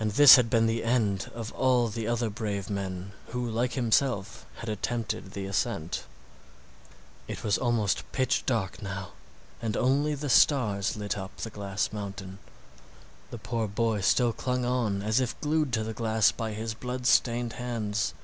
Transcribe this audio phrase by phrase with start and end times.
[0.00, 4.44] And this had been the end of all the other brave men who like himself
[4.56, 6.02] had attempted the ascent.
[7.28, 9.10] It was almost pitch dark now,
[9.62, 12.40] and only the stars lit up the glass mountain.
[13.30, 17.06] The poor boy still clung on as if glued to the glass by his blood
[17.06, 18.14] stained hands.